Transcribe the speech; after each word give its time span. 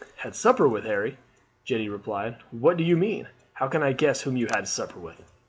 "Had 0.25 0.33
supper 0.33 0.67
with, 0.67 0.83
Harry!" 0.83 1.19
Jeanne 1.63 1.87
repeated. 1.91 2.37
"What 2.49 2.75
do 2.77 2.83
you 2.83 2.97
mean? 2.97 3.27
How 3.53 3.67
can 3.67 3.83
I 3.83 3.93
guess 3.93 4.21
whom 4.21 4.35
you 4.35 4.47
had 4.51 4.67
supper 4.67 4.99
with?" 4.99 5.31